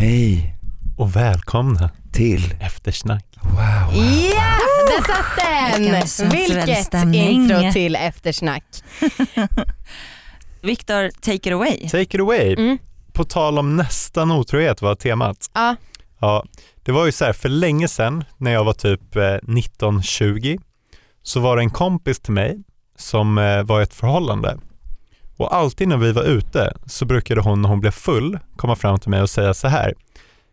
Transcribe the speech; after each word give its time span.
Hej 0.00 0.54
och 0.96 1.16
välkomna 1.16 1.90
till 2.12 2.54
Eftersnack. 2.60 3.24
Wow. 3.42 4.04
Ja, 4.34 4.56
där 4.86 5.02
satt 5.06 5.26
den! 5.36 6.30
Vilket 6.30 7.14
intro 7.14 7.72
till 7.72 7.96
eftersnack. 7.96 8.64
Viktor, 10.62 11.10
take 11.20 11.34
it 11.34 11.52
away. 11.52 11.88
Take 11.88 12.02
it 12.02 12.20
away. 12.20 12.52
Mm. 12.52 12.78
På 13.12 13.24
tal 13.24 13.58
om 13.58 13.76
nästan 13.76 14.30
otrohet 14.30 14.82
var 14.82 14.94
temat. 14.94 15.50
Ja, 15.54 15.76
Ja, 16.20 16.44
det 16.82 16.92
var 16.92 17.06
ju 17.06 17.12
så 17.12 17.24
här 17.24 17.32
för 17.32 17.48
länge 17.48 17.88
sedan 17.88 18.24
när 18.36 18.50
jag 18.50 18.64
var 18.64 18.72
typ 18.72 19.16
eh, 19.16 19.22
19-20 19.22 20.60
så 21.22 21.40
var 21.40 21.56
det 21.56 21.62
en 21.62 21.70
kompis 21.70 22.20
till 22.20 22.32
mig 22.32 22.62
som 22.96 23.38
eh, 23.38 23.62
var 23.62 23.80
i 23.80 23.82
ett 23.82 23.94
förhållande. 23.94 24.58
Och 25.38 25.54
alltid 25.54 25.88
när 25.88 25.96
vi 25.96 26.12
var 26.12 26.22
ute 26.22 26.72
så 26.86 27.04
brukade 27.04 27.40
hon 27.40 27.62
när 27.62 27.68
hon 27.68 27.80
blev 27.80 27.90
full 27.90 28.38
komma 28.56 28.76
fram 28.76 28.98
till 28.98 29.10
mig 29.10 29.22
och 29.22 29.30
säga 29.30 29.54
så 29.54 29.68
här. 29.68 29.94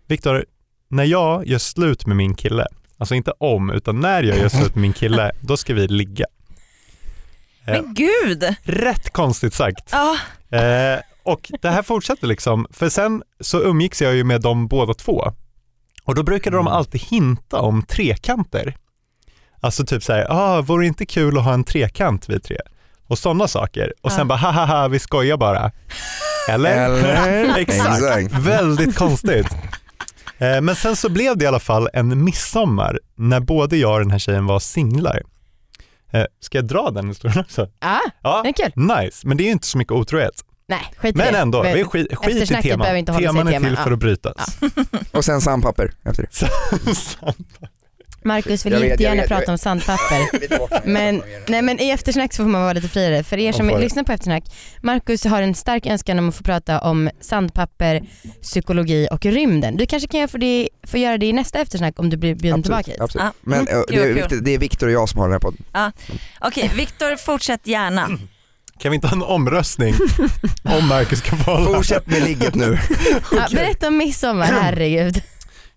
Viktor, 0.08 0.46
när 0.88 1.04
jag 1.04 1.48
gör 1.48 1.58
slut 1.58 2.06
med 2.06 2.18
min 2.18 2.36
kille, 2.36 2.66
alltså 2.98 3.16
inte 3.16 3.32
om 3.38 3.70
utan 3.70 4.00
när 4.00 4.24
jag 4.24 4.38
gör 4.38 4.50
slut 4.50 4.76
med 4.76 4.82
min 4.82 4.94
kille, 4.94 5.32
då 5.42 5.58
ska 5.58 5.74
vi 5.74 5.88
ligga. 5.88 6.26
Eh, 7.66 7.74
Men 7.74 7.94
gud! 7.94 8.56
Rätt 8.64 9.10
konstigt 9.14 9.54
sagt. 9.54 9.90
Ja, 9.92 10.18
Eh, 10.50 11.00
och 11.24 11.52
det 11.62 11.70
här 11.70 11.82
fortsatte 11.84 12.26
liksom, 12.28 12.68
för 12.72 12.90
sen 12.90 13.24
så 13.40 13.62
umgicks 13.62 14.02
jag 14.02 14.16
ju 14.16 14.24
med 14.24 14.42
dem 14.42 14.68
båda 14.68 14.94
två. 14.94 15.32
Och 16.04 16.16
då 16.16 16.24
brukade 16.24 16.58
de 16.58 16.68
alltid 16.68 17.02
hinta 17.02 17.62
om 17.62 17.84
trekanter. 17.84 18.76
Alltså 19.60 19.86
typ 19.86 20.04
så 20.04 20.14
här, 20.14 20.26
ah, 20.30 20.62
vore 20.62 20.84
det 20.84 20.88
inte 20.88 21.06
kul 21.06 21.38
att 21.38 21.44
ha 21.44 21.54
en 21.54 21.64
trekant 21.64 22.30
vi 22.30 22.40
tre? 22.40 22.58
Och 23.08 23.18
sådana 23.20 23.48
saker. 23.48 23.94
Och 24.02 24.12
sen 24.12 24.20
Ja. 24.20 24.26
bara, 24.26 24.36
haha, 24.38 24.88
vi 24.88 25.00
skojar 25.00 25.38
bara. 25.38 25.72
Eller? 26.50 26.86
Eller? 26.86 27.58
Exakt. 27.58 28.04
Exakt. 28.04 28.34
Väldigt 28.34 28.96
konstigt. 28.96 29.48
Eh, 30.38 30.62
men 30.62 30.76
sen 30.76 30.96
så 30.96 31.10
blev 31.10 31.38
det 31.38 31.44
i 31.46 31.48
alla 31.48 31.60
fall 31.60 31.90
en 31.94 32.24
midsommar 32.24 33.00
när 33.16 33.40
både 33.40 33.78
jag 33.78 33.94
och 33.94 34.00
den 34.00 34.12
här 34.12 34.20
tjejen 34.20 34.46
var 34.46 34.60
singlar. 34.60 35.22
Eh, 36.12 36.24
ska 36.40 36.58
jag 36.58 36.66
dra 36.66 36.90
den 36.92 37.08
historien 37.08 37.40
också? 37.40 37.68
ja 37.82 38.00
Ja, 38.24 38.42
det 38.44 38.50
är 38.50 38.54
kul. 38.54 38.72
nice. 38.76 39.28
Men 39.28 39.38
det 39.38 39.44
är 39.44 39.46
ju 39.46 39.52
inte 39.52 39.68
så 39.68 39.78
mycket 39.78 39.92
otrohet. 39.94 40.34
Nej, 40.68 40.94
skit 40.98 41.16
i 41.16 41.18
Men 41.18 41.34
det. 41.34 41.40
ändå, 41.40 41.62
Vi- 41.64 41.84
skit, 41.84 42.16
skit 42.18 42.36
i 42.52 42.62
teman. 42.62 42.98
inte 42.98 43.14
Teman 43.14 43.48
är 43.48 43.52
till 43.52 43.62
teman, 43.62 43.76
för 43.84 43.90
ja. 43.90 43.94
att 43.94 44.00
brytas. 44.00 44.58
Och 45.12 45.26
sen 45.26 45.42
sandpapper 45.42 45.92
efter 46.04 46.30
Marcus 48.26 48.66
vill 48.66 48.74
Jag 48.74 48.80
vet, 48.80 48.88
jag 48.90 48.92
jättegärna 48.92 49.22
vet, 49.22 49.30
jag 49.30 49.40
prata 49.40 49.52
om 49.52 49.58
sandpapper. 49.58 50.86
Men, 50.90 51.24
nej, 51.48 51.62
men 51.62 51.80
i 51.80 51.90
eftersnack 51.90 52.34
så 52.34 52.44
får 52.44 52.50
man 52.50 52.62
vara 52.62 52.74
lite 52.74 52.88
friare. 52.88 53.24
För 53.24 53.38
er 53.38 53.52
som 53.52 53.68
lyssnar 53.80 54.04
på 54.04 54.12
eftersnack, 54.12 54.44
Marcus 54.82 55.26
har 55.26 55.42
en 55.42 55.56
stark 55.56 55.86
önskan 55.86 56.20
om 56.20 56.30
att 56.30 56.36
få 56.36 56.44
prata 56.44 56.80
om 56.80 57.10
sandpapper, 57.22 58.02
psykologi 58.42 59.08
och 59.12 59.26
rymden. 59.26 59.78
Du 59.78 59.86
kanske 59.86 60.08
kan 60.08 60.28
få, 60.28 60.38
det, 60.38 60.70
få 60.84 60.98
göra 60.98 61.18
det 61.18 61.26
i 61.26 61.34
nästa 61.34 61.60
eftersnack 61.60 62.00
om 62.00 62.10
du 62.10 62.18
blir 62.18 62.36
bjuden 62.36 62.64
tillbaka 62.64 62.92
hit. 62.92 63.02
absolut. 63.02 63.24
Ja. 63.26 63.32
Men 63.42 63.60
Mm. 63.68 63.80
eh, 63.80 63.84
det, 63.88 63.96
är 64.22 64.42
det 64.42 64.52
är 64.54 64.58
Viktor 64.58 64.88
och 64.88 64.94
jag 64.94 65.10
som 65.10 65.20
har 65.20 65.28
den 65.28 65.34
här 65.34 65.40
podden. 65.40 65.94
okej 66.42 66.72
Viktor 66.76 67.16
fortsätt 67.16 67.68
gärna. 67.68 68.10
Kan 68.80 68.92
vi 68.92 68.96
inte 68.96 69.08
ha 69.08 69.16
en 69.16 69.24
omröstning 69.24 69.94
om 70.64 70.88
Marcus 70.88 71.20
ska 71.20 71.36
få 71.36 71.52
hålla? 71.52 71.76
Fortsätt 71.78 72.08
med 72.08 72.24
ligget 72.24 72.56
nu. 72.56 72.78
Ja, 73.32 73.48
berätta 73.52 73.88
om 73.88 73.98
midsommar, 73.98 74.46
herregud. 74.62 75.22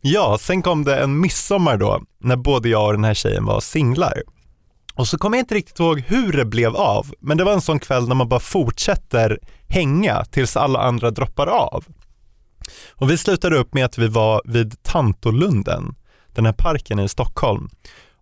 Ja, 0.00 0.38
sen 0.40 0.62
kom 0.62 0.84
det 0.84 0.96
en 1.02 1.20
midsommar 1.20 1.76
då, 1.76 2.02
när 2.20 2.36
både 2.36 2.68
jag 2.68 2.86
och 2.86 2.92
den 2.92 3.04
här 3.04 3.14
tjejen 3.14 3.44
var 3.44 3.60
singlar. 3.60 4.22
Och 4.94 5.08
så 5.08 5.18
kommer 5.18 5.36
jag 5.36 5.42
inte 5.42 5.54
riktigt 5.54 5.80
ihåg 5.80 6.00
hur 6.00 6.32
det 6.32 6.44
blev 6.44 6.76
av, 6.76 7.06
men 7.20 7.36
det 7.36 7.44
var 7.44 7.52
en 7.52 7.60
sån 7.60 7.78
kväll 7.78 8.08
när 8.08 8.14
man 8.14 8.28
bara 8.28 8.40
fortsätter 8.40 9.38
hänga 9.68 10.24
tills 10.24 10.56
alla 10.56 10.78
andra 10.78 11.10
droppar 11.10 11.46
av. 11.46 11.84
Och 12.90 13.10
vi 13.10 13.16
slutade 13.16 13.56
upp 13.56 13.74
med 13.74 13.84
att 13.84 13.98
vi 13.98 14.08
var 14.08 14.42
vid 14.44 14.82
Tantolunden, 14.82 15.94
den 16.34 16.46
här 16.46 16.52
parken 16.52 16.98
i 16.98 17.08
Stockholm. 17.08 17.68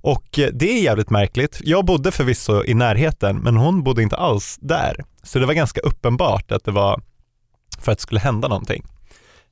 Och 0.01 0.39
eh, 0.39 0.49
det 0.53 0.71
är 0.71 0.83
jävligt 0.83 1.11
märkligt. 1.11 1.61
Jag 1.65 1.85
bodde 1.85 2.13
förvisso 2.13 2.65
i 2.65 2.75
närheten, 2.75 3.37
men 3.37 3.57
hon 3.57 3.83
bodde 3.83 4.03
inte 4.03 4.17
alls 4.17 4.59
där. 4.61 5.05
Så 5.23 5.39
det 5.39 5.47
var 5.47 5.55
ganska 5.55 5.81
uppenbart 5.81 6.53
att 6.53 6.65
det 6.65 6.71
var 6.71 7.03
för 7.79 7.93
att 7.93 7.99
det 7.99 8.03
skulle 8.03 8.21
hända 8.21 8.49
någonting. 8.49 8.85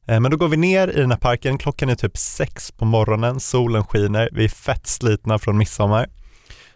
Eh, 0.07 0.21
men 0.21 0.31
då 0.31 0.37
går 0.37 0.49
vi 0.49 0.57
ner 0.57 0.89
i 0.89 1.01
den 1.01 1.11
här 1.11 1.19
parken, 1.19 1.59
klockan 1.59 1.89
är 1.89 1.95
typ 1.95 2.17
sex 2.17 2.73
på 2.73 2.85
morgonen, 2.85 3.41
solen 3.41 3.85
skiner, 3.85 4.29
vi 4.33 4.45
är 4.45 4.49
fett 4.49 4.87
slitna 4.87 5.39
från 5.39 5.59
midsommar. 5.59 6.09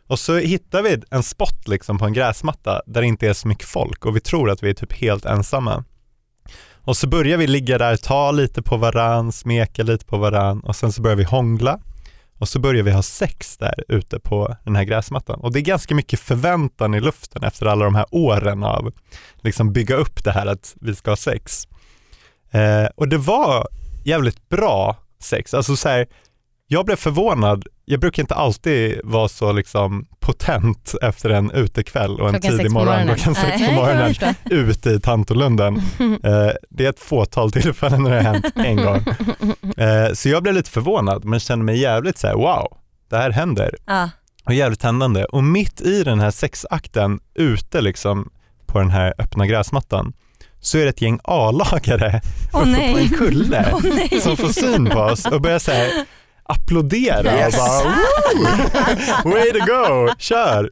Och 0.06 0.18
så 0.18 0.36
hittar 0.36 0.82
vi 0.82 1.02
en 1.10 1.22
spot 1.22 1.68
liksom 1.68 1.98
på 1.98 2.04
en 2.04 2.12
gräsmatta 2.12 2.82
där 2.86 3.00
det 3.00 3.06
inte 3.06 3.28
är 3.28 3.32
så 3.32 3.48
mycket 3.48 3.68
folk 3.68 4.06
och 4.06 4.16
vi 4.16 4.20
tror 4.20 4.50
att 4.50 4.62
vi 4.62 4.70
är 4.70 4.74
typ 4.74 4.92
helt 4.92 5.24
ensamma. 5.24 5.84
Och 6.72 6.96
så 6.96 7.08
börjar 7.08 7.38
vi 7.38 7.46
ligga 7.46 7.78
där, 7.78 7.96
ta 7.96 8.30
lite 8.30 8.62
på 8.62 8.76
varann, 8.76 9.32
smeka 9.32 9.82
lite 9.82 10.04
på 10.04 10.18
varann 10.18 10.60
och 10.60 10.76
sen 10.76 10.92
så 10.92 11.02
börjar 11.02 11.16
vi 11.16 11.24
hångla 11.24 11.80
och 12.38 12.48
så 12.48 12.58
börjar 12.58 12.82
vi 12.82 12.90
ha 12.90 13.02
sex 13.02 13.56
där 13.56 13.84
ute 13.88 14.20
på 14.20 14.56
den 14.64 14.76
här 14.76 14.84
gräsmattan. 14.84 15.40
Och 15.40 15.52
det 15.52 15.58
är 15.58 15.62
ganska 15.62 15.94
mycket 15.94 16.20
förväntan 16.20 16.94
i 16.94 17.00
luften 17.00 17.44
efter 17.44 17.66
alla 17.66 17.84
de 17.84 17.94
här 17.94 18.06
åren 18.10 18.64
av 18.64 18.92
liksom 19.40 19.72
bygga 19.72 19.94
upp 19.94 20.24
det 20.24 20.32
här 20.32 20.46
att 20.46 20.74
vi 20.80 20.94
ska 20.94 21.10
ha 21.10 21.16
sex. 21.16 21.68
Eh, 22.50 22.88
och 22.94 23.08
det 23.08 23.18
var 23.18 23.68
jävligt 24.04 24.48
bra 24.48 24.96
sex. 25.22 25.54
Alltså 25.54 25.76
så 25.76 25.88
här, 25.88 26.06
jag 26.66 26.86
blev 26.86 26.96
förvånad. 26.96 27.66
Jag 27.84 28.00
brukar 28.00 28.22
inte 28.22 28.34
alltid 28.34 29.00
vara 29.04 29.28
så 29.28 29.52
liksom 29.52 30.06
potent 30.20 30.94
efter 31.02 31.30
en 31.30 31.50
utekväll 31.50 32.20
och 32.20 32.28
en 32.28 32.40
Klockan 32.40 32.58
tidig 32.58 32.70
morgon. 32.70 33.06
Klockan 33.06 33.34
sex 33.34 33.66
på 33.66 33.72
morgonen 33.72 34.14
ute 34.50 34.90
i 34.90 35.00
Tantolunden. 35.00 35.82
Eh, 36.24 36.50
det 36.70 36.84
är 36.84 36.90
ett 36.90 37.00
fåtal 37.00 37.52
tillfällen 37.52 38.02
när 38.02 38.10
det 38.10 38.16
har 38.16 38.22
hänt 38.22 38.52
en 38.54 38.76
gång. 38.76 39.04
Eh, 39.76 40.12
så 40.14 40.28
jag 40.28 40.42
blev 40.42 40.54
lite 40.54 40.70
förvånad 40.70 41.24
men 41.24 41.40
kände 41.40 41.64
mig 41.64 41.78
jävligt 41.78 42.18
så 42.18 42.26
här: 42.26 42.34
wow, 42.34 42.78
det 43.10 43.16
här 43.16 43.30
händer 43.30 43.74
och 44.44 44.54
jävligt 44.54 44.80
tändande. 44.80 45.24
Och 45.24 45.44
mitt 45.44 45.80
i 45.80 46.04
den 46.04 46.20
här 46.20 46.30
sexakten 46.30 47.20
ute 47.34 47.80
liksom 47.80 48.30
på 48.66 48.78
den 48.78 48.90
här 48.90 49.14
öppna 49.18 49.46
gräsmattan 49.46 50.12
så 50.60 50.78
är 50.78 50.82
det 50.82 50.88
ett 50.88 51.02
gäng 51.02 51.20
A-lagare 51.24 52.20
Åh 52.52 52.60
uppe 52.60 52.70
nej. 52.70 52.92
på 52.92 52.98
en 52.98 53.08
kulle 53.08 53.80
nej. 53.82 54.20
som 54.20 54.36
får 54.36 54.48
syn 54.48 54.86
på 54.86 54.98
oss 55.00 55.24
och 55.26 55.40
börjar 55.40 55.58
så 55.58 55.70
här 55.72 55.88
applådera 56.42 57.32
Yes. 57.38 57.54
och 57.54 57.60
bara 57.60 57.94
Woo! 59.24 59.30
way 59.34 59.50
to 59.52 59.58
go, 59.66 60.12
kör! 60.18 60.70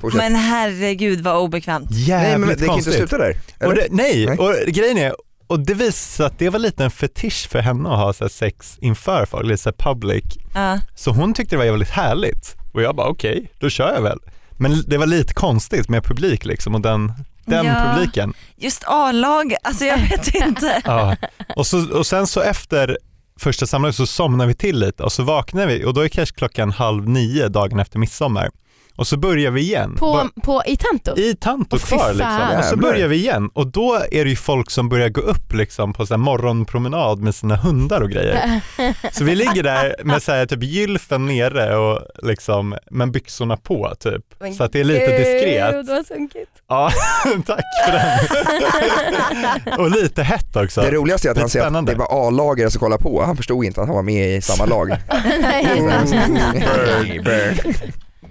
Fortsätt. 0.00 0.18
Men 0.18 0.34
herregud 0.34 1.20
vad 1.20 1.36
obekvämt. 1.36 1.90
nej, 1.90 2.00
Jävligt 2.02 2.38
men 2.40 2.48
det 2.48 2.54
kan 2.54 2.62
inte 2.62 2.66
konstigt. 2.66 2.94
sluta 2.94 3.18
där. 3.18 3.36
och 3.66 3.74
det, 3.74 3.86
nej, 3.90 4.26
Nej. 4.26 4.38
och 4.38 4.54
grejen 4.66 4.98
är, 4.98 5.14
och 5.46 5.60
det 5.60 5.74
visar 5.74 6.16
sig 6.16 6.26
att 6.26 6.38
det 6.38 6.48
var 6.50 6.58
lite 6.58 6.84
en 6.84 6.90
fetisch 6.90 7.48
för 7.50 7.58
henne 7.58 7.88
att 7.88 7.98
ha 7.98 8.12
så 8.12 8.24
här 8.24 8.28
sex 8.28 8.78
inför 8.80 9.26
folk, 9.26 9.46
lite 9.46 9.62
så 9.62 9.68
här 9.68 9.92
public. 9.92 10.24
Ja. 10.54 10.78
Så 10.94 11.10
hon 11.10 11.34
tyckte 11.34 11.54
det 11.54 11.58
var 11.58 11.64
jävligt 11.64 11.90
härligt 11.90 12.56
och 12.72 12.82
jag 12.82 12.96
bara 12.96 13.08
okej, 13.08 13.50
då 13.58 13.70
kör 13.70 13.94
jag 13.94 14.02
väl. 14.02 14.18
Men 14.50 14.82
det 14.86 14.98
var 14.98 15.06
lite 15.06 15.34
konstigt 15.34 15.88
med 15.88 16.04
publik 16.04 16.44
liksom 16.44 16.74
och 16.74 16.80
den, 16.80 17.12
den 17.44 17.66
Ja. 17.66 17.74
publiken. 17.94 18.34
Just 18.56 18.84
A-lag, 18.86 19.54
alltså 19.62 19.84
jag 19.84 19.98
vet 19.98 20.34
inte. 20.34 20.82
Ja. 20.84 21.16
Och, 21.56 21.66
så, 21.66 21.98
och 21.98 22.06
sen 22.06 22.26
så 22.26 22.40
efter 22.40 22.98
första 23.40 23.66
samlaget 23.66 23.96
så 23.96 24.06
somnar 24.06 24.46
vi 24.46 24.54
till 24.54 24.78
lite 24.78 25.02
och 25.02 25.12
så 25.12 25.22
vaknar 25.22 25.66
vi 25.66 25.84
och 25.84 25.94
då 25.94 26.00
är 26.00 26.08
kanske 26.08 26.36
klockan 26.36 26.72
halv 26.72 27.08
nio 27.08 27.48
dagen 27.48 27.78
efter 27.80 27.98
midsommar. 27.98 28.50
Och 28.96 29.06
så 29.06 29.16
börjar 29.16 29.50
vi 29.50 29.60
igen. 29.60 29.96
På, 29.98 30.12
Bara- 30.12 30.28
på, 30.42 30.62
I 30.66 30.76
Tanto? 30.76 31.20
I 31.20 31.34
Tanto 31.40 31.78
fy 31.78 31.96
kvar 31.96 32.12
liksom. 32.12 32.58
Och 32.58 32.64
så 32.64 32.76
börjar 32.76 33.08
vi 33.08 33.16
igen 33.16 33.50
och 33.54 33.66
då 33.66 33.94
är 34.10 34.24
det 34.24 34.30
ju 34.30 34.36
folk 34.36 34.70
som 34.70 34.88
börjar 34.88 35.08
gå 35.08 35.20
upp 35.20 35.52
liksom 35.54 35.92
på 35.92 36.06
så 36.06 36.14
här 36.14 36.18
morgonpromenad 36.18 37.18
med 37.18 37.34
sina 37.34 37.56
hundar 37.56 38.00
och 38.00 38.10
grejer. 38.10 38.60
Så 39.12 39.24
vi 39.24 39.34
ligger 39.34 39.62
där 39.62 39.94
med 40.04 40.22
så 40.22 40.32
här 40.32 40.46
typ 40.46 40.62
gylfen 40.62 41.26
nere 41.26 41.76
och 41.76 42.00
liksom, 42.22 42.76
men 42.90 43.12
byxorna 43.12 43.56
på 43.56 43.94
typ. 44.00 44.22
Men 44.40 44.54
Så 44.54 44.64
att 44.64 44.72
det 44.72 44.80
är 44.80 44.84
lite 44.84 45.18
diskret. 45.18 45.74
Gud 45.74 45.86
vad 45.86 46.06
sunkigt. 46.06 46.50
Ja, 46.68 46.90
tack 47.46 47.64
för 47.86 47.92
den. 47.92 49.78
och 49.80 49.90
lite 49.90 50.22
hett 50.22 50.56
också. 50.56 50.80
Det 50.80 50.90
roligaste 50.90 51.28
är 51.28 51.30
att 51.30 51.36
Lite 51.36 51.42
han 51.42 51.50
säger 51.50 51.78
att 51.78 51.86
det 51.86 51.94
var 51.94 52.26
A-lagare 52.28 52.70
som 52.70 52.80
kollade 52.80 53.02
på. 53.02 53.22
Han 53.24 53.36
förstod 53.36 53.64
inte 53.64 53.80
att 53.80 53.86
han 53.86 53.96
var 53.96 54.02
med 54.02 54.36
i 54.36 54.42
samma 54.42 54.66
lag. 54.66 54.96
Nej, 55.40 57.20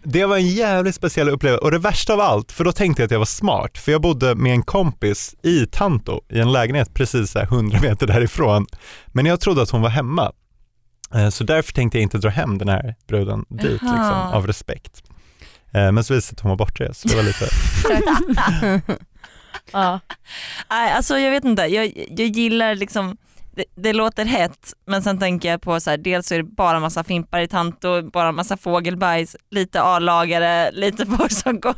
det. 0.03 0.25
Var 0.25 0.37
en 0.37 0.47
jävligt 0.47 0.95
speciell 0.95 1.29
upplevelse 1.29 1.63
och 1.63 1.71
det 1.71 1.79
värsta 1.79 2.13
av 2.13 2.19
allt, 2.19 2.51
för 2.51 2.63
då 2.63 2.71
tänkte 2.71 3.01
jag 3.01 3.05
att 3.05 3.11
jag 3.11 3.19
var 3.19 3.25
smart, 3.25 3.77
för 3.77 3.91
jag 3.91 4.01
bodde 4.01 4.35
med 4.35 4.51
en 4.53 4.63
kompis 4.63 5.35
i 5.43 5.65
Tanto 5.65 6.21
i 6.29 6.39
en 6.39 6.51
lägenhet 6.51 6.93
precis 6.93 7.31
så 7.31 7.39
här 7.39 7.45
100 7.45 7.79
meter 7.81 8.07
därifrån. 8.07 8.65
Men 9.07 9.25
jag 9.25 9.39
trodde 9.39 9.61
att 9.61 9.69
hon 9.69 9.81
var 9.81 9.89
hemma. 9.89 10.31
Eh, 11.13 11.29
Så 11.29 11.43
därför 11.43 11.73
tänkte 11.73 11.97
jag 11.97 12.03
inte 12.03 12.17
dra 12.17 12.29
hem 12.29 12.57
den 12.57 12.69
här 12.69 12.95
bruden 13.07 13.45
dit 13.49 13.71
liksom, 13.71 14.11
av 14.33 14.47
respekt. 14.47 15.03
Eh, 15.73 15.91
Men 15.91 16.03
så 16.03 16.13
visade 16.13 16.17
det 16.17 16.21
sig 16.21 16.33
att 16.35 16.39
hon 16.39 16.49
var 16.49 16.57
bortrest, 16.57 17.01
så 17.01 17.07
det 17.07 17.15
var 17.15 17.23
lite, 17.23 17.47
ja. 19.71 19.99
Nej, 20.69 20.91
alltså 20.91 21.17
jag 21.19 21.31
vet 21.31 21.43
inte, 21.45 21.61
jag, 21.61 22.05
jag 22.09 22.27
gillar 22.27 22.75
liksom 22.75 23.17
det, 23.55 23.65
det 23.75 23.93
låter 23.93 24.25
hett 24.25 24.73
men 24.85 25.01
sen 25.03 25.19
tänker 25.19 25.49
jag 25.49 25.61
på 25.61 25.79
så 25.79 25.89
här, 25.89 25.97
dels 25.97 26.27
så 26.27 26.33
är 26.33 26.37
det 26.37 26.43
bara 26.43 26.79
massa 26.79 27.03
fimpar 27.03 27.39
i 27.39 27.47
Tanto, 27.47 28.01
bara 28.01 28.31
massa 28.31 28.57
fågelbajs, 28.57 29.35
lite 29.49 29.81
A-lagare, 29.81 30.71
lite 30.71 31.05
folk 31.17 31.31
som 31.31 31.59
går 31.59 31.75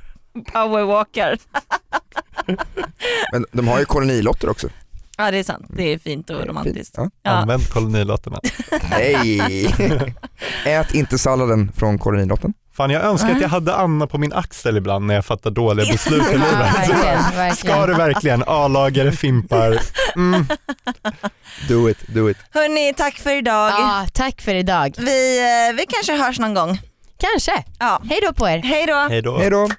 powerwalkar. 0.53 1.37
Men 3.31 3.45
de 3.51 3.67
har 3.67 3.79
ju 3.79 3.85
kolonilotter 3.85 4.49
också. 4.49 4.69
Ja 5.17 5.31
det 5.31 5.37
är 5.37 5.43
sant, 5.43 5.65
det 5.69 5.93
är 5.93 5.97
fint 5.97 6.29
och 6.29 6.45
romantiskt. 6.45 6.93
Ja. 6.97 7.09
Ja. 7.23 7.31
Använd 7.31 7.69
kolonilotterna. 7.69 8.39
Nej! 8.89 9.67
Ät 10.65 10.93
inte 10.93 11.17
salladen 11.17 11.71
från 11.75 11.99
kolonilotten. 11.99 12.53
Fan 12.77 12.89
jag 12.89 13.03
önskar 13.03 13.31
att 13.31 13.41
jag 13.41 13.49
hade 13.49 13.75
Anna 13.75 14.07
på 14.07 14.17
min 14.17 14.33
axel 14.33 14.77
ibland 14.77 15.05
när 15.05 15.13
jag 15.15 15.25
fattar 15.25 15.51
dåliga 15.51 15.91
beslut 15.91 16.21
i 16.21 16.25
Ja, 16.31 16.37
livet. 16.37 16.51
verkligen, 16.53 17.23
Ska 17.55 17.67
verkligen. 17.67 17.87
det 17.89 17.93
verkligen? 17.97 18.43
A-lagare, 18.47 19.11
fimpar. 19.11 19.79
Mm. 20.15 20.47
Do 21.69 21.89
it, 21.89 21.97
do 22.07 22.29
it. 22.29 22.37
Hörni, 22.51 22.93
tack 22.97 23.15
för 23.17 23.35
idag. 23.37 23.69
Ja, 23.69 24.05
tack 24.13 24.41
för 24.41 24.55
idag. 24.55 24.95
Vi, 24.97 25.39
eh, 25.69 25.75
vi 25.77 25.85
kanske 25.89 26.15
hörs 26.15 26.39
någon 26.39 26.53
gång. 26.53 26.79
Kanske. 27.17 27.63
Ja. 27.79 28.01
Hej 28.09 28.19
då 28.27 28.33
på 28.33 28.49
er. 28.49 28.57
Hej 28.63 28.85
då. 28.85 29.07
Hej 29.09 29.21
då. 29.21 29.37
Hej 29.37 29.49
då! 29.49 29.69